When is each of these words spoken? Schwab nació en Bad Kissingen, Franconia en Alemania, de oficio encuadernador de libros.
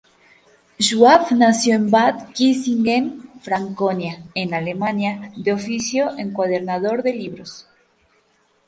Schwab 0.81 1.31
nació 1.31 1.75
en 1.75 1.91
Bad 1.91 2.29
Kissingen, 2.33 3.29
Franconia 3.41 4.23
en 4.33 4.51
Alemania, 4.55 5.31
de 5.37 5.53
oficio 5.53 6.17
encuadernador 6.17 7.03
de 7.03 7.13
libros. 7.13 7.67